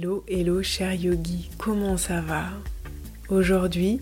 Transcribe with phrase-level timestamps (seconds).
[0.00, 2.50] Hello, hello cher yogi, comment ça va?
[3.30, 3.98] Aujourd'hui,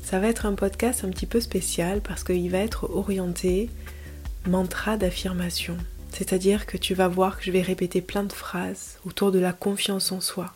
[0.00, 3.68] ça va être un podcast un petit peu spécial parce qu'il va être orienté
[4.46, 5.76] mantra d'affirmation.
[6.12, 9.52] C'est-à-dire que tu vas voir que je vais répéter plein de phrases autour de la
[9.52, 10.54] confiance en soi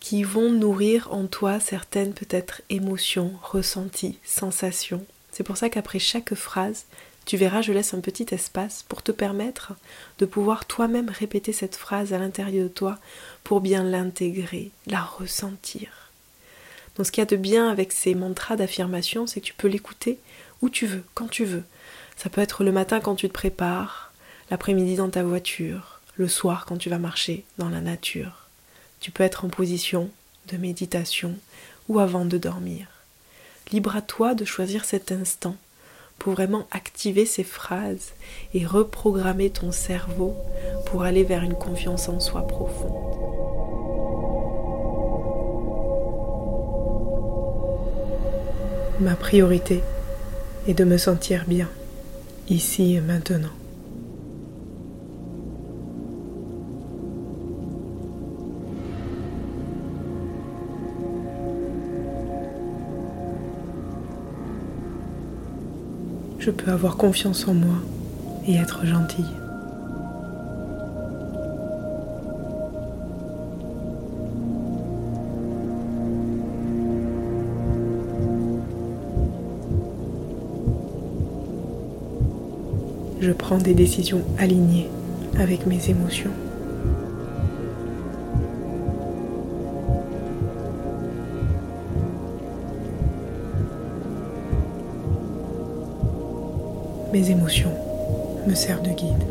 [0.00, 5.06] qui vont nourrir en toi certaines peut-être émotions, ressentis, sensations.
[5.30, 6.86] C'est pour ça qu'après chaque phrase,
[7.26, 9.72] tu verras, je laisse un petit espace pour te permettre
[10.20, 12.98] de pouvoir toi-même répéter cette phrase à l'intérieur de toi
[13.42, 15.90] pour bien l'intégrer, la ressentir.
[16.96, 19.66] Donc ce qu'il y a de bien avec ces mantras d'affirmation, c'est que tu peux
[19.66, 20.20] l'écouter
[20.62, 21.64] où tu veux, quand tu veux.
[22.16, 24.12] Ça peut être le matin quand tu te prépares,
[24.48, 28.46] l'après-midi dans ta voiture, le soir quand tu vas marcher dans la nature.
[29.00, 30.10] Tu peux être en position
[30.46, 31.36] de méditation
[31.88, 32.86] ou avant de dormir.
[33.72, 35.56] Libre à toi de choisir cet instant
[36.18, 38.12] pour vraiment activer ces phrases
[38.54, 40.34] et reprogrammer ton cerveau
[40.86, 42.92] pour aller vers une confiance en soi profonde.
[49.00, 49.82] Ma priorité
[50.66, 51.68] est de me sentir bien,
[52.48, 53.50] ici et maintenant.
[66.46, 67.74] Je peux avoir confiance en moi
[68.46, 69.24] et être gentille.
[83.20, 84.88] Je prends des décisions alignées
[85.40, 86.30] avec mes émotions.
[97.16, 97.72] Mes émotions
[98.46, 99.24] me servent de guide.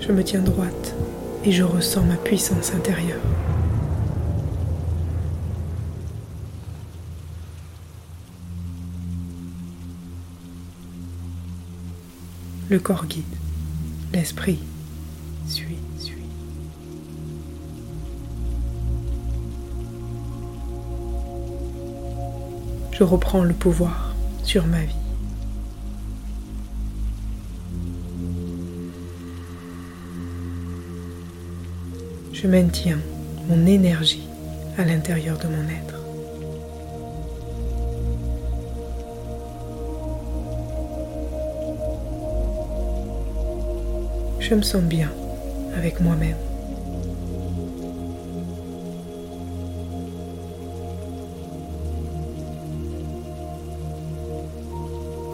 [0.00, 0.94] Je me tiens droite
[1.44, 3.20] et je ressens ma puissance intérieure.
[12.70, 13.24] Le corps guide,
[14.14, 14.58] l'esprit
[15.46, 16.14] suis, suis.
[22.92, 24.94] Je reprends le pouvoir sur ma vie.
[32.32, 32.98] Je maintiens
[33.48, 34.28] mon énergie
[34.78, 35.94] à l'intérieur de mon être.
[44.40, 45.10] Je me sens bien
[45.76, 46.36] avec moi-même.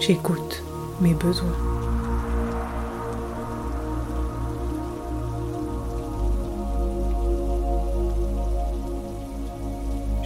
[0.01, 0.63] J'écoute
[1.01, 1.57] mes besoins.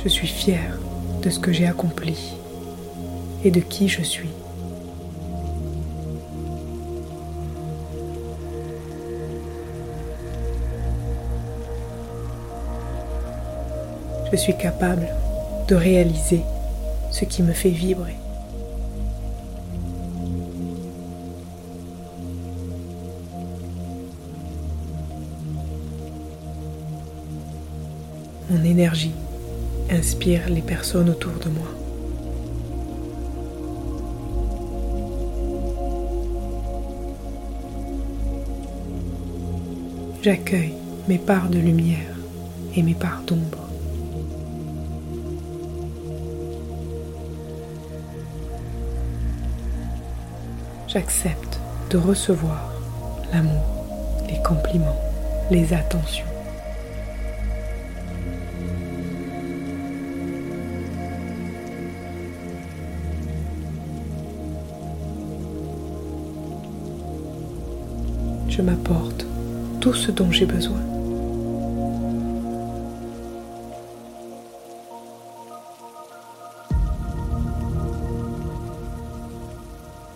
[0.03, 0.79] Je suis fière
[1.23, 2.35] de ce que j'ai accompli
[3.43, 4.31] et de qui je suis.
[14.33, 15.07] Je suis capable
[15.69, 16.43] de réaliser
[17.11, 18.17] ce qui me fait vibrer.
[28.51, 29.15] Mon énergie
[29.91, 31.69] inspire les personnes autour de moi.
[40.23, 40.75] J'accueille
[41.07, 41.99] mes parts de lumière
[42.75, 43.64] et mes parts d'ombre.
[50.95, 51.59] J'accepte
[51.91, 52.71] de recevoir
[53.33, 53.85] l'amour,
[54.29, 55.01] les compliments,
[55.51, 56.25] les attentions.
[68.49, 69.27] Je m'apporte
[69.81, 70.79] tout ce dont j'ai besoin.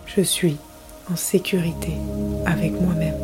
[0.05, 0.57] Je suis
[1.11, 1.93] en sécurité
[2.45, 3.15] avec moi-même.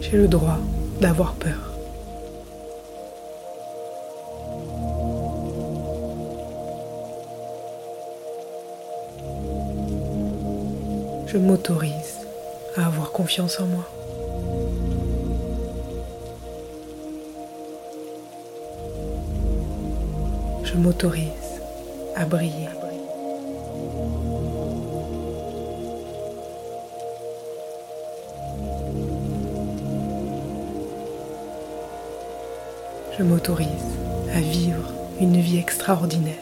[0.00, 0.58] J'ai le droit
[1.00, 1.70] d'avoir peur.
[11.26, 12.26] Je m'autorise
[12.76, 13.99] à avoir confiance en moi.
[20.80, 21.60] M'autorise
[22.16, 22.68] à briller.
[33.18, 33.68] Je m'autorise
[34.34, 34.90] à vivre
[35.20, 36.34] une vie extraordinaire.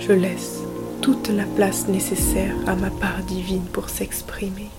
[0.00, 0.58] Je laisse
[1.00, 4.70] toute la place nécessaire à ma part divine pour s'exprimer.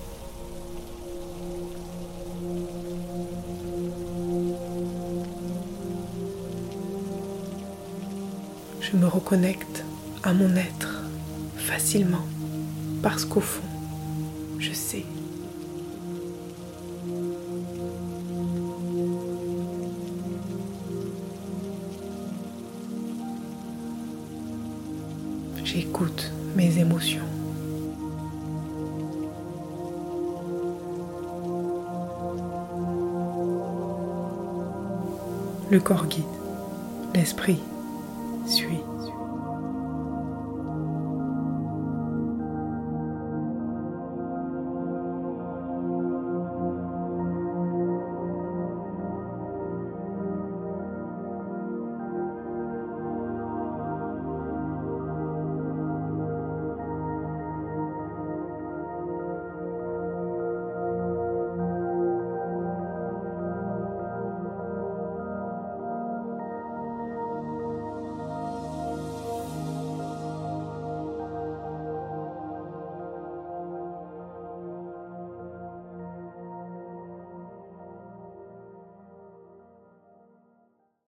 [8.94, 9.84] Je me reconnecte
[10.22, 11.02] à mon être
[11.56, 12.26] facilement
[13.02, 13.64] parce qu'au fond,
[14.60, 15.04] je sais.
[25.64, 27.24] J'écoute mes émotions.
[35.72, 36.24] Le corps guide,
[37.16, 37.60] l'esprit
[38.46, 38.93] suis.